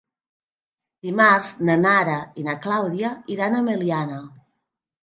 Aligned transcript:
Dimarts 1.07 1.51
na 1.69 1.77
Nara 1.83 2.17
i 2.33 2.47
na 2.51 2.59
Clàudia 2.65 3.13
iran 3.37 3.61
a 3.61 3.65
Meliana. 3.71 4.21